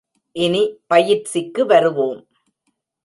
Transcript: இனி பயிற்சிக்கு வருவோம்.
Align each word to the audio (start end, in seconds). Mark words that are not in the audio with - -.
இனி 0.35 0.61
பயிற்சிக்கு 0.87 1.65
வருவோம். 1.65 2.21